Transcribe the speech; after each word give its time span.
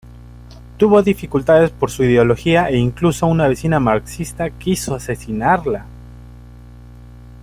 Tuvo 0.77 1.03
dificultades 1.03 1.69
por 1.69 1.91
su 1.91 2.03
ideología 2.03 2.69
e 2.71 2.75
incluso 2.77 3.27
una 3.27 3.47
vecina 3.47 3.79
marxista 3.79 4.49
quiso 4.49 4.95
asesinarla. 4.95 5.85